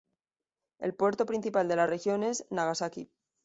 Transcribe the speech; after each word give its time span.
El 0.79 0.95
puerto 0.95 1.27
principal 1.27 1.67
de 1.67 1.75
la 1.75 1.85
región 1.85 2.23
es 2.23 2.47
Nagasaki. 2.49 3.11